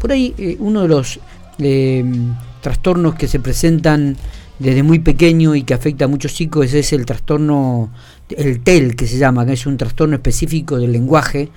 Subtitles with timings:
[0.00, 1.20] Por ahí eh, uno de los
[1.58, 2.04] eh,
[2.60, 4.16] trastornos que se presentan
[4.58, 7.90] desde muy pequeño y que afecta a muchos chicos es el trastorno,
[8.28, 11.48] el TEL que se llama, que es un trastorno específico del lenguaje,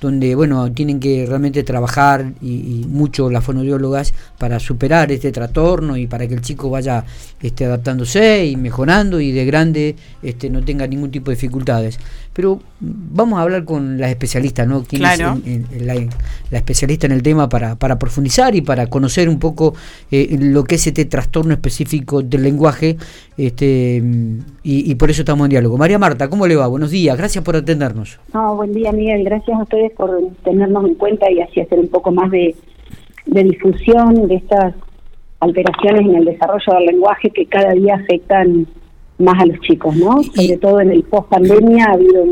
[0.00, 6.06] donde bueno tienen que realmente trabajar y, mucho las fonoaudiólogas para superar este trastorno y
[6.06, 7.04] para que el chico vaya
[7.40, 11.98] este, adaptándose y mejorando y de grande este, no tenga ningún tipo de dificultades.
[12.38, 14.84] Pero vamos a hablar con la especialista, ¿no?
[14.84, 15.96] ¿Quién es la,
[16.52, 19.74] especialista en el tema para, para profundizar y para conocer un poco
[20.12, 22.96] eh, lo que es este trastorno específico del lenguaje
[23.36, 24.00] este,
[24.62, 25.78] y, por eso estamos en diálogo.
[25.78, 26.68] María Marta, ¿cómo le va?
[26.68, 28.20] Buenos días, gracias por atendernos.
[28.32, 31.88] No, buen día Miguel, gracias a ustedes por tenernos en cuenta y así hacer un
[31.88, 32.54] poco más de,
[33.26, 34.76] de difusión de estas
[35.40, 38.68] alteraciones en el desarrollo del lenguaje que cada día afectan
[39.18, 40.22] más a los chicos, ¿no?
[40.22, 42.24] Sobre todo en el post pandemia ha habido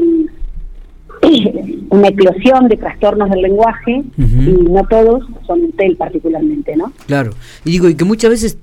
[1.91, 4.23] una eclosión de trastornos del lenguaje y
[4.71, 6.93] no todos son TEL particularmente, ¿no?
[7.07, 7.33] Claro.
[7.65, 8.59] Y digo, y que muchas veces,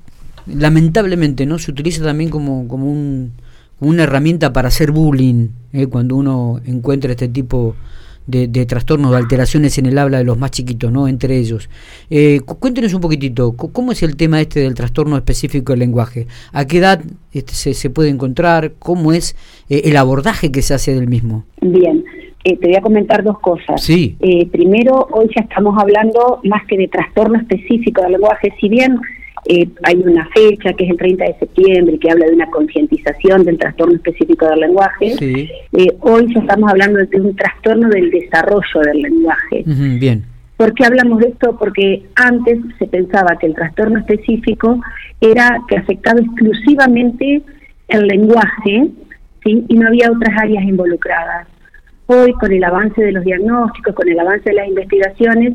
[0.45, 1.59] lamentablemente, ¿no?
[1.59, 3.33] Se utiliza también como, como un,
[3.79, 5.87] una herramienta para hacer bullying, ¿eh?
[5.87, 7.75] cuando uno encuentra este tipo de,
[8.67, 11.07] trastornos, de alteraciones en el habla de los más chiquitos, ¿no?
[11.07, 11.69] Entre ellos.
[12.09, 16.27] Eh, cuéntenos un poquitito, ¿cómo es el tema este del trastorno específico del lenguaje?
[16.51, 17.01] ¿A qué edad
[17.33, 18.73] este, se, puede encontrar?
[18.79, 19.35] ¿Cómo es
[19.69, 21.45] eh, el abordaje que se hace del mismo?
[21.61, 22.03] Bien.
[22.45, 23.81] Eh, te voy a comentar dos cosas.
[23.81, 24.17] Sí.
[24.51, 28.99] primero, hoy ya estamos hablando más que de trastorno específico del lenguaje, si bien
[29.45, 33.43] eh, hay una fecha que es el 30 de septiembre que habla de una concientización
[33.43, 35.15] del trastorno específico del lenguaje.
[35.21, 39.63] Eh, hoy ya estamos hablando de un trastorno del desarrollo del lenguaje.
[39.65, 40.23] bien.
[40.55, 41.57] ¿Por qué hablamos de esto?
[41.57, 44.79] Porque antes se pensaba que el trastorno específico
[45.19, 47.41] era que afectaba exclusivamente
[47.87, 48.87] el lenguaje
[49.43, 49.65] ¿sí?
[49.67, 51.47] y no había otras áreas involucradas.
[52.05, 55.53] Hoy, con el avance de los diagnósticos, con el avance de las investigaciones,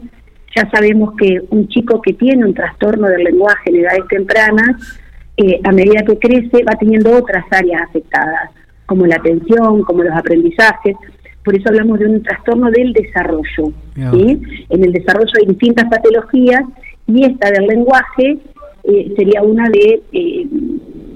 [0.54, 5.00] ya sabemos que un chico que tiene un trastorno del lenguaje en edades tempranas,
[5.36, 8.50] eh, a medida que crece va teniendo otras áreas afectadas,
[8.86, 10.96] como la atención, como los aprendizajes.
[11.44, 13.72] Por eso hablamos de un trastorno del desarrollo.
[13.96, 16.62] En el desarrollo hay distintas patologías
[17.06, 18.38] y esta del lenguaje
[18.84, 20.46] eh, sería una de eh,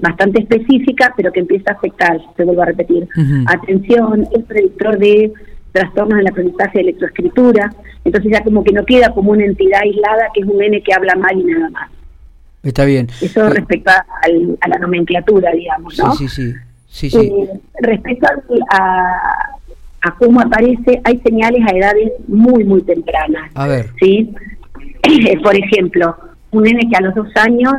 [0.01, 3.07] bastante específica, pero que empieza a afectar, te vuelvo a repetir,
[3.47, 5.31] atención, es predictor de
[5.73, 7.73] trastornos en el aprendizaje de lectoescritura,
[8.05, 10.93] entonces ya como que no queda como una entidad aislada que es un nene que
[10.93, 11.91] habla mal y nada más.
[12.61, 13.09] Está bien.
[13.21, 16.13] Eso eh, respecto a, la nomenclatura, digamos, ¿no?
[16.13, 16.53] Sí, sí,
[16.87, 17.09] sí.
[17.09, 18.27] sí, eh, respecto
[18.69, 19.59] a,
[20.01, 23.51] a, cómo aparece, hay señales a edades muy, muy tempranas.
[23.55, 23.89] A ver.
[23.99, 24.33] ¿Sí?
[25.43, 26.15] Por ejemplo,
[26.51, 27.73] un nene que a los dos años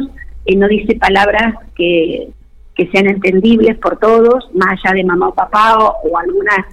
[0.45, 2.29] eh, no dice palabras que,
[2.75, 6.67] que sean entendibles por todos, más allá de mamá o papá o algunas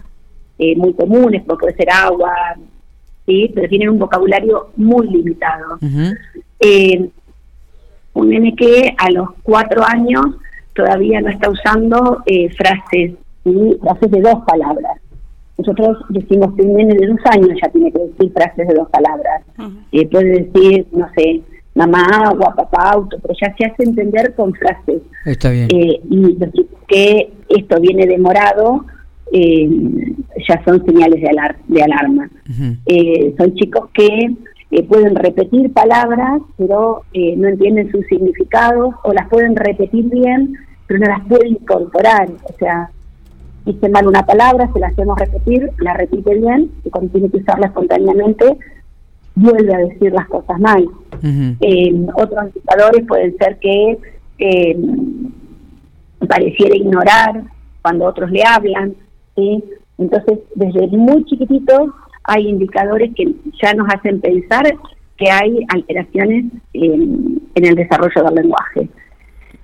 [0.63, 2.31] eh, muy comunes, como puede ser agua,
[3.25, 3.51] ¿sí?
[3.51, 5.79] pero tienen un vocabulario muy limitado.
[6.59, 7.09] Eh,
[8.13, 10.23] un nene que a los cuatro años
[10.75, 13.13] todavía no está usando eh, frases,
[13.81, 14.99] frases de dos palabras.
[15.57, 18.89] Nosotros decimos que un nene de dos años ya tiene que decir frases de dos
[18.89, 19.41] palabras.
[20.11, 21.41] puede decir, no sé,
[21.73, 25.01] mamá, agua, papá, auto, pero ya se hace entender con frases.
[25.25, 25.69] Está bien.
[25.71, 26.37] y
[26.87, 28.85] que esto viene demorado
[29.31, 29.69] eh,
[30.47, 31.29] ya son señales de,
[31.67, 32.29] de alarma.
[32.85, 34.35] Eh, son chicos que
[34.71, 40.53] eh, pueden repetir palabras, pero eh, no entienden sus significados, o las pueden repetir bien,
[40.87, 42.29] pero no las pueden incorporar.
[42.43, 42.89] O sea,
[43.65, 47.37] dice mal una palabra, se la hacemos repetir, la repite bien, y cuando tiene que
[47.37, 48.57] usarla espontáneamente,
[49.35, 50.85] vuelve a decir las cosas mal.
[52.15, 53.97] otros indicadores pueden ser que
[56.27, 57.43] pareciera ignorar
[57.81, 58.93] cuando otros le hablan,
[59.35, 59.63] ¿sí?
[59.97, 61.89] Entonces, desde muy chiquititos
[62.23, 64.63] hay indicadores que ya nos hacen pensar
[65.17, 68.89] que hay alteraciones en, el desarrollo del lenguaje.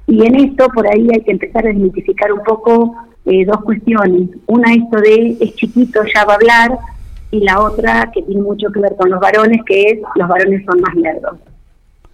[0.06, 2.96] Y en esto, por ahí hay que empezar a identificar un poco
[3.26, 4.30] eh, dos cuestiones.
[4.46, 6.78] Una, esto de es chiquito, ya va a hablar,
[7.32, 10.64] y la otra, que tiene mucho que ver con los varones, que es los varones
[10.66, 11.40] son más nerdos.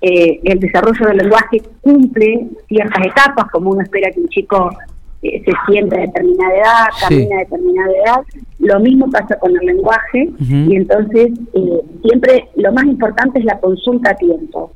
[0.02, 4.70] Eh, el desarrollo del lenguaje cumple ciertas etapas, como uno espera que un chico
[5.24, 8.22] se siente a determinada edad, camina a determinada edad.
[8.60, 13.60] Lo mismo pasa con el lenguaje y entonces eh, siempre lo más importante es la
[13.60, 14.72] consulta a tiempo.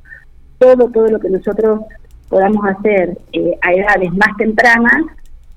[0.58, 1.82] Todo, todo lo que nosotros
[2.30, 5.04] podamos hacer eh, a edades más tempranas,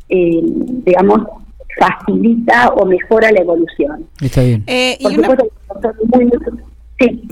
[0.08, 1.20] digamos,
[1.78, 4.06] facilita o mejora la evolución.
[4.20, 4.64] Está bien.
[5.00, 5.46] Por supuesto,
[6.12, 6.30] muy,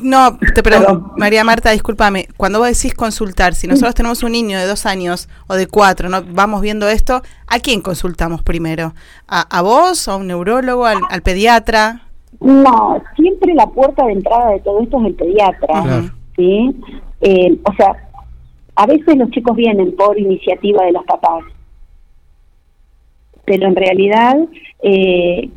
[0.03, 4.59] no, te pregunto, María Marta, discúlpame, cuando vos decís consultar, si nosotros tenemos un niño
[4.59, 6.23] de dos años o de cuatro, ¿no?
[6.23, 8.95] vamos viendo esto, ¿a quién consultamos primero?
[9.27, 12.03] ¿A, vos, a un neurólogo, al, pediatra?
[12.41, 16.13] No, siempre la puerta de entrada de todo esto es el pediatra.
[16.37, 16.75] ¿sí?
[17.21, 17.93] Eh, o sea,
[18.77, 21.43] a veces los chicos vienen por iniciativa de los papás,
[23.45, 24.37] pero en realidad,
[24.83, 25.51] eh,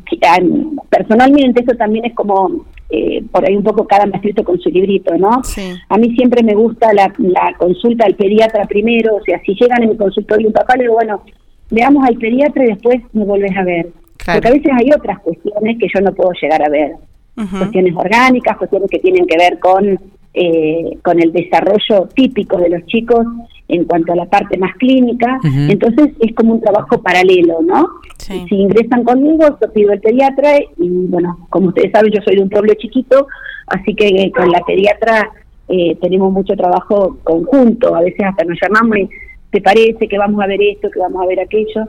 [0.90, 2.64] personalmente, eso también es como
[2.94, 5.40] eh, por ahí un poco cada maestrito con su librito, ¿no?
[5.88, 7.10] A mí siempre me gusta la,
[7.56, 10.94] consulta al pediatra primero, o sea, si llegan en mi consultorio un papá, le digo,
[10.94, 11.22] bueno,
[11.70, 13.88] veamos al pediatra y después me vuelves a ver.
[14.26, 16.92] Porque a veces hay otras cuestiones que yo no puedo llegar a ver.
[17.34, 19.98] Cuestiones orgánicas, cuestiones que tienen que ver con,
[20.34, 23.26] eh, con el desarrollo típico de los chicos
[23.68, 25.38] en cuanto a la parte más clínica.
[25.44, 27.86] Entonces es como un trabajo paralelo, ¿no?
[28.18, 32.42] Si ingresan conmigo, yo pido el pediatra y bueno, como ustedes saben, yo soy de
[32.42, 33.26] un pueblo chiquito,
[33.66, 35.30] así que con la pediatra
[35.68, 39.08] eh, tenemos mucho trabajo conjunto, a veces hasta nos llamamos y
[39.50, 41.88] te parece que vamos a ver esto, que vamos a ver aquello.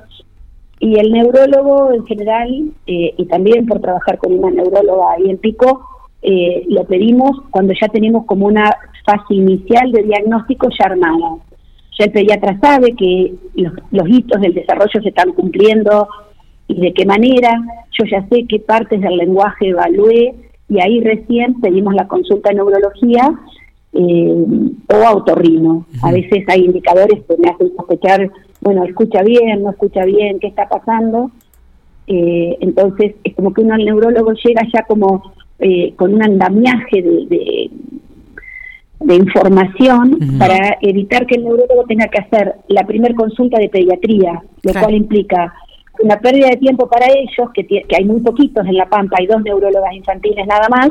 [0.80, 2.50] Y el neurólogo en general,
[2.88, 5.93] eh, y también por trabajar con una neuróloga ahí en Pico,
[6.24, 8.74] eh, lo pedimos cuando ya tenemos como una
[9.06, 11.36] fase inicial de diagnóstico ya armada.
[12.00, 16.08] Ya el pediatra sabe que los, hitos del desarrollo se están cumpliendo
[16.70, 17.62] y de qué manera.
[18.00, 20.34] Yo ya sé qué partes del lenguaje evalué
[20.70, 23.30] y ahí recién pedimos la consulta en neurología
[23.92, 24.46] eh,
[24.88, 25.86] o autorrino.
[26.02, 28.32] A veces hay indicadores que me hacen sospechar,
[28.62, 31.32] bueno, escucha bien, no escucha bien, qué está pasando.
[32.08, 37.02] Eh, entonces es como que uno al neurólogo llega ya como eh, con un andamiaje
[37.02, 37.70] de,
[39.00, 44.44] de información para evitar que el neurólogo tenga que hacer la primer consulta de pediatría,
[44.62, 45.54] lo cual implica
[46.02, 49.28] una pérdida de tiempo para ellos, que, que hay muy poquitos en La Pampa, hay
[49.28, 50.90] dos neurólogas infantiles nada más,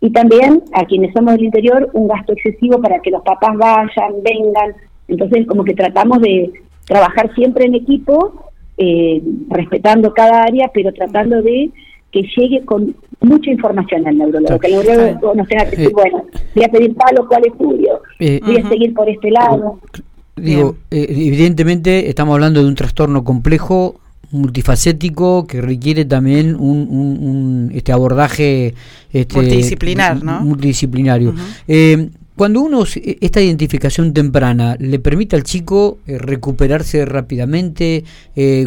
[0.00, 4.22] y también a quienes somos del interior un gasto excesivo para que los papás vayan,
[4.22, 4.74] vengan.
[5.08, 6.52] Entonces, como que tratamos de
[6.86, 11.70] trabajar siempre en equipo, eh, respetando cada área, pero tratando de
[12.12, 16.24] que llegue con mucha información al neurólogo, que el neurólogo nos tenga que decir, bueno,
[16.54, 18.00] voy a pedir palo, ¿cuál estudio?
[18.18, 19.78] Eh, voy a seguir por este lado.
[20.36, 24.00] Digo, eh, evidentemente estamos hablando de un trastorno complejo,
[24.30, 28.74] multifacético, que requiere también un, un, este abordaje
[29.12, 30.40] este, multidisciplinar, ¿no?
[30.40, 31.34] multidisciplinario.
[32.38, 38.04] Cuando uno, esta identificación temprana le permite al chico eh, recuperarse rápidamente,
[38.36, 38.64] eh,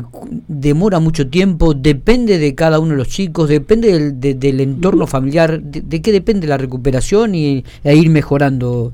[0.49, 6.01] demora mucho tiempo, depende de cada uno de los chicos, depende del, entorno familiar, de,
[6.01, 8.91] qué depende la recuperación y e ir mejorando.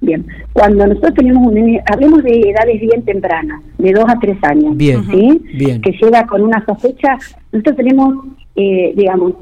[0.00, 4.76] Bien, cuando nosotros tenemos un hablemos de edades bien tempranas, de 2 a 3 años,
[4.78, 5.42] bien, ¿sí?
[5.58, 5.82] bien.
[5.82, 7.18] que llega con una sospecha,
[7.52, 8.14] nosotros tenemos,
[8.56, 9.34] eh, digamos,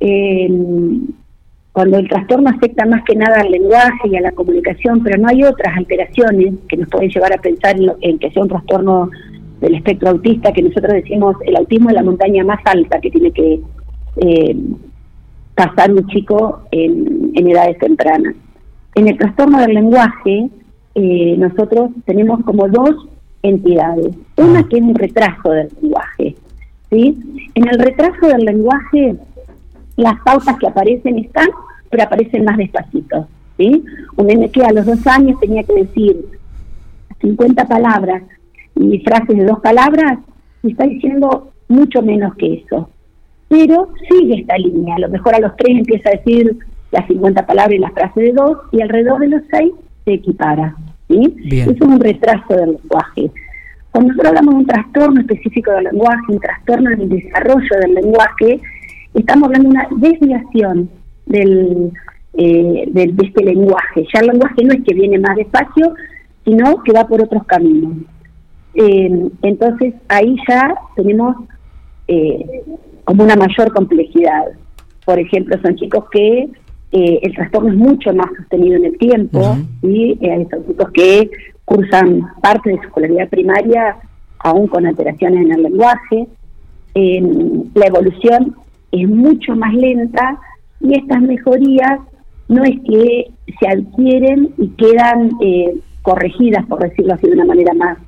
[0.00, 0.48] eh,
[1.72, 5.28] cuando el trastorno afecta más que nada al lenguaje y a la comunicación, pero no
[5.28, 9.10] hay otras alteraciones que nos pueden llevar a pensar en, que sea un trastorno
[9.60, 13.30] del espectro autista, que nosotros decimos el autismo es la montaña más alta que tiene
[13.30, 13.60] que
[14.16, 14.56] eh,
[15.54, 18.34] pasar un chico en, edades tempranas.
[18.94, 20.50] En el trastorno del lenguaje,
[20.94, 23.08] eh, nosotros tenemos como dos
[23.42, 24.10] entidades.
[24.36, 26.36] Una que es un retraso del lenguaje.
[26.90, 27.18] ¿sí?
[27.54, 29.16] En el retraso del lenguaje,
[29.96, 31.48] las pautas que aparecen están,
[31.90, 33.26] pero aparecen más despacito.
[33.56, 33.84] ¿sí?
[34.16, 36.16] Un nene que a los dos años tenía que decir
[37.20, 38.22] 50 palabras
[38.74, 40.18] y frases de dos palabras,
[40.62, 42.88] y está diciendo mucho menos que eso.
[43.48, 46.56] Pero sigue esta línea, a lo mejor a los tres empieza a decir
[46.90, 49.72] las 50 palabras y las frases de dos, y alrededor de los seis
[50.04, 50.74] se equipara.
[51.08, 51.36] ¿sí?
[51.50, 53.30] Es un retraso del lenguaje.
[53.90, 57.94] Cuando nosotros hablamos de un trastorno específico del lenguaje, un trastorno en el desarrollo del
[57.94, 58.60] lenguaje,
[59.14, 60.90] estamos hablando de una desviación
[61.26, 61.92] del,
[62.34, 64.06] eh, de este lenguaje.
[64.12, 65.94] Ya el lenguaje no es que viene más despacio,
[66.44, 67.98] sino que va por otros caminos.
[68.74, 71.36] Eh, entonces ahí ya tenemos
[72.08, 72.62] eh,
[73.04, 74.44] como una mayor complejidad.
[75.04, 76.48] Por ejemplo, son chicos que
[76.92, 80.18] el trastorno es mucho más sostenido en el tiempo y
[80.50, 81.30] son chicos que
[81.64, 83.96] cursan parte de su escolaridad primaria
[84.40, 86.26] aún con alteraciones en el lenguaje.
[86.94, 88.56] la evolución
[88.92, 90.38] es mucho más lenta
[90.80, 92.00] y estas mejorías
[92.48, 97.72] no es que se adquieren y quedan eh, corregidas, por decirlo así de una manera
[97.74, 97.98] más,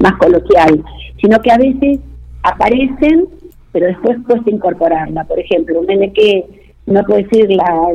[0.00, 0.82] más coloquial,
[1.20, 2.00] sino que a veces
[2.42, 3.26] aparecen,
[3.72, 5.24] pero después cuesta incorporarla.
[5.24, 6.44] Por ejemplo, un nene que
[6.86, 7.88] no puede decir la,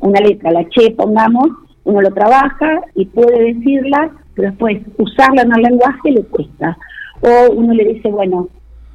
[0.00, 1.48] una letra, la che, pongamos,
[1.84, 6.78] uno lo trabaja y puede decirla, pero después usarla en el lenguaje le cuesta.
[7.20, 8.48] O uno le dice, bueno,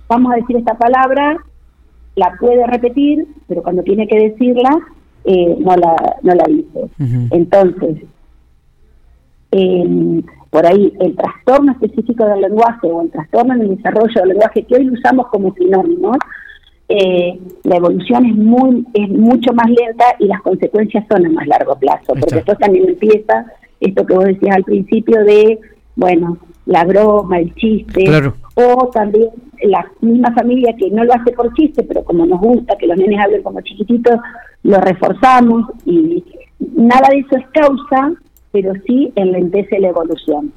[0.08, 1.38] vamos a decir esta palabra
[2.20, 4.78] la puede repetir, pero cuando tiene que decirla,
[5.26, 6.90] eh, no, la, no la dice.
[7.32, 7.98] Entonces,
[10.50, 14.64] por ahí el trastorno específico del lenguaje o el trastorno en el desarrollo del lenguaje,
[14.64, 16.18] que hoy lo usamos como sinónimos,
[16.88, 21.48] eh, la evolución es muy es mucho más lenta y las consecuencias son a más
[21.48, 23.46] largo plazo, porque después también empieza
[23.80, 25.60] esto que vos decías al principio de,
[25.96, 28.04] bueno, la broma, el chiste,
[28.60, 29.30] o también
[29.64, 32.98] la misma familia que no lo hace por chiste, pero como nos gusta que los
[32.98, 34.20] nenes hablen como chiquititos,
[34.64, 36.24] lo reforzamos y
[36.76, 38.14] nada de eso es causa,
[38.52, 40.52] pero sí enlentece la evolución.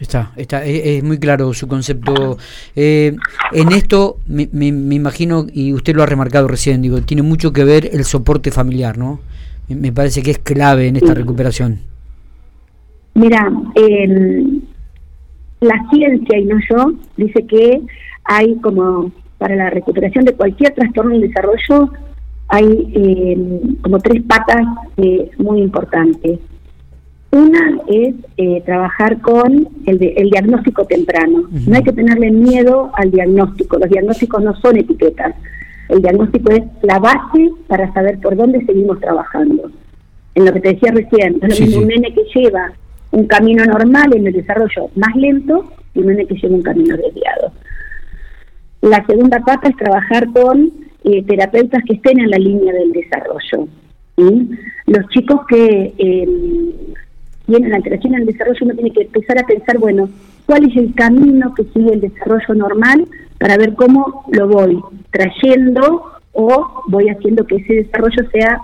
[0.00, 2.38] Está, está, es, muy claro su concepto.
[2.76, 3.16] Eh,
[3.52, 7.64] en esto me, me, imagino, y usted lo ha remarcado recién, digo, tiene mucho que
[7.64, 9.18] ver el soporte familiar, ¿no?
[9.68, 11.80] Me, parece que es clave en esta recuperación.
[13.14, 13.52] Mira,
[15.60, 17.80] la ciencia y no yo dice que
[18.24, 21.90] hay como para la recuperación de cualquier trastorno del desarrollo
[22.48, 26.40] hay eh, como tres patas eh, muy importantes.
[27.30, 31.44] Una es eh, trabajar con el, el, diagnóstico temprano.
[31.66, 33.78] No hay que tenerle miedo al diagnóstico.
[33.78, 35.34] Los diagnósticos no son etiquetas.
[35.90, 39.70] El diagnóstico es la base para saber por dónde seguimos trabajando.
[40.34, 42.72] En lo que te decía recién, es lo mismo un nene que lleva
[43.10, 46.96] un camino normal en el desarrollo más lento y un nene que lleva un camino
[46.96, 47.52] desviado.
[48.82, 50.70] La segunda pata es trabajar con
[51.04, 53.68] eh, terapeutas que estén en la línea del desarrollo.
[54.86, 56.28] Los chicos que eh,
[57.46, 60.08] tienen alteración en el desarrollo, uno tiene que empezar a pensar, bueno,
[60.46, 63.06] ¿cuál es el camino que sigue el desarrollo normal
[63.38, 68.60] para ver cómo lo voy trayendo o voy haciendo que ese desarrollo sea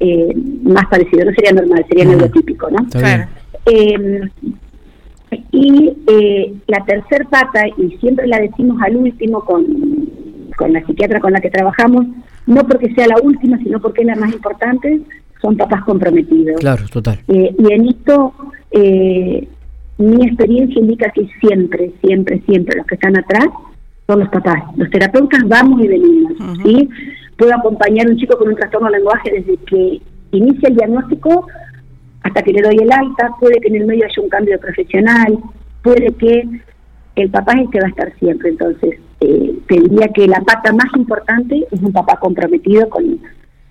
[0.00, 1.24] eh, más parecido?
[1.24, 2.86] No sería normal, sería neurotípico, ¿no?
[3.66, 4.30] Eh,
[5.50, 9.64] y eh, la tercer pata, y siempre la decimos al último con,
[10.56, 12.06] con la psiquiatra con la que trabajamos,
[12.46, 15.00] no porque sea la última, sino porque es la más importante,
[15.40, 16.60] son papás comprometidos.
[16.60, 17.18] Claro, total.
[17.28, 18.32] Eh, y en esto,
[18.70, 19.48] eh,
[19.98, 23.46] mi experiencia indica que siempre, siempre, siempre los que están atrás
[24.06, 24.62] son los papás.
[24.76, 26.32] Los terapeutas vamos y venimos.
[26.64, 26.88] ¿sí?
[27.36, 30.00] Puedo acompañar a un chico con un trastorno de lenguaje desde que
[30.32, 31.46] inicia el diagnóstico
[32.22, 35.38] hasta que le doy el alta, puede que en el medio haya un cambio profesional,
[35.82, 36.48] puede que
[37.16, 38.50] el papá es el que va a estar siempre.
[38.50, 43.20] Entonces, eh, tendría que la pata más importante es un papá comprometido con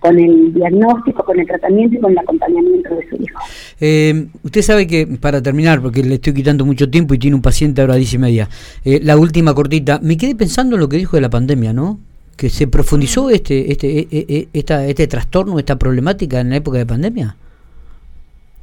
[0.01, 3.39] con el diagnóstico, con el tratamiento y con el acompañamiento de su hijo.
[3.79, 7.43] Eh, usted sabe que, para terminar, porque le estoy quitando mucho tiempo y tiene un
[7.43, 8.50] paciente ahora a diez y media,
[8.84, 12.00] eh, la última cortita, me quedé pensando en lo que dijo de la pandemia, ¿no?
[12.36, 16.55] Que se profundizó este, este, e, e, e, esta, este trastorno, esta problemática en la
[16.55, 17.36] época de pandemia.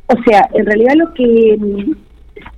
[0.09, 1.93] O sea, en realidad lo que mm,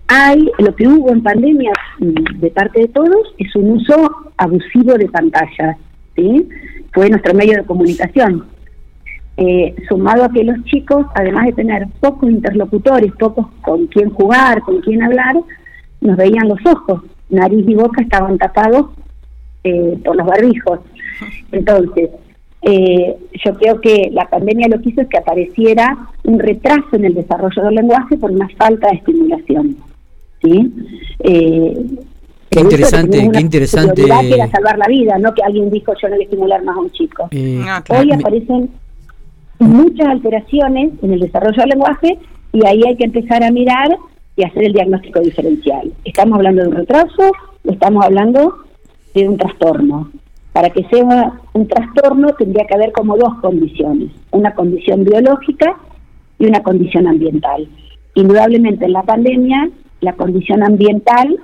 [0.08, 4.94] hay, lo que hubo en pandemia mm, de parte de todos es un uso abusivo
[4.94, 5.76] de pantallas,
[6.16, 6.48] ¿sí?
[6.92, 8.46] Fue nuestro medio de comunicación
[9.36, 14.60] eh, sumado a que los chicos, además de tener pocos interlocutores, pocos con quien jugar,
[14.60, 15.34] con quien hablar,
[16.02, 18.90] nos veían los ojos, nariz y boca estaban tapados
[19.64, 20.80] eh, por los barbijos.
[21.52, 22.10] Entonces,
[22.62, 27.06] eh, yo creo que la pandemia lo que hizo es que apareciera un retraso en
[27.06, 29.76] el desarrollo del lenguaje por una falta de estimulación.
[30.42, 30.72] ¿sí?
[31.20, 31.86] Eh,
[32.50, 34.04] qué interesante, qué interesante.
[34.04, 36.76] Que era salvar la vida, no que alguien dijo yo no voy a estimular más
[36.76, 37.28] a un chico.
[37.66, 38.70] Ah, Hoy aparecen
[39.58, 42.18] muchas alteraciones en el desarrollo del lenguaje
[42.52, 43.96] y ahí hay que empezar a mirar
[44.36, 45.92] y hacer el diagnóstico diferencial.
[46.04, 47.32] ¿Estamos hablando de un retraso
[47.64, 48.54] o estamos hablando
[49.14, 50.10] de un trastorno?
[50.52, 55.76] Para que sea un trastorno tendría que haber como dos condiciones, una condición biológica
[56.38, 57.68] y una condición ambiental.
[58.14, 61.38] Indudablemente en la pandemia la condición ambiental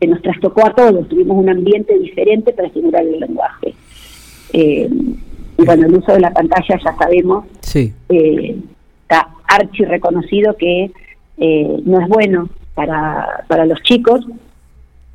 [0.00, 3.74] se nos trastocó a todos, tuvimos un ambiente diferente para estimular el lenguaje.
[4.52, 4.90] Eh,
[5.58, 7.92] y bueno, el uso de la pantalla ya sabemos, sí.
[8.08, 8.56] eh,
[9.02, 10.90] está archi reconocido que
[11.38, 14.26] eh, no es bueno para, para los chicos,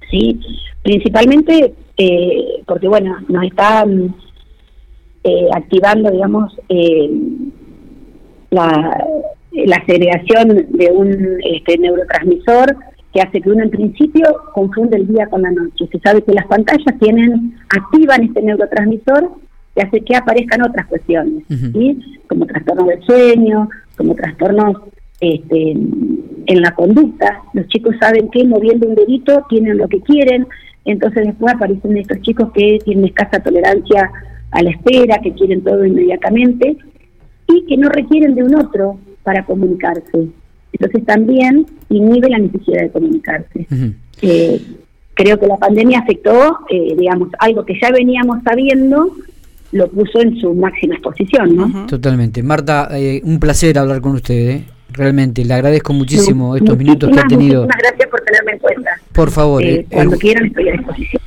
[0.10, 0.40] ¿sí?
[0.84, 4.16] Principalmente eh, porque, bueno, nos están
[5.24, 6.56] eh, activando, digamos,
[8.50, 9.06] la,
[9.52, 12.76] la segregación de un este, neurotransmisor
[13.14, 15.88] que hace que uno en principio confunde el día con la noche.
[15.92, 19.32] Se sabe que las pantallas tienen activan este neurotransmisor
[19.76, 21.44] que hace que aparezcan otras cuestiones,
[22.28, 24.78] como trastornos del sueño, como trastornos
[25.20, 27.42] este, en la conducta.
[27.54, 30.48] Los chicos saben que moviendo un dedito tienen lo que quieren,
[30.86, 34.12] entonces después aparecen estos chicos que tienen escasa tolerancia
[34.52, 36.78] a la espera, que quieren todo inmediatamente
[37.48, 40.30] y que no requieren de un otro para comunicarse.
[40.72, 43.68] Entonces también inhibe la necesidad de comunicarse.
[44.22, 44.62] Eh,
[45.14, 49.12] creo que la pandemia afectó, eh, digamos, algo que ya veníamos sabiendo,
[49.72, 51.56] lo puso en su máxima exposición.
[51.56, 51.86] ¿no?
[51.88, 52.42] Totalmente.
[52.44, 54.62] Marta, eh, un placer hablar con usted.
[54.98, 55.04] ¿Eh?
[55.04, 57.64] Realmente, le agradezco muchísimo estos minutos que ha tenido.
[57.64, 58.92] Muchísimas gracias por tenerme en cuenta.
[59.14, 59.64] Por favor.
[59.64, 61.08] Eh, cuando quieran estoy a disposición.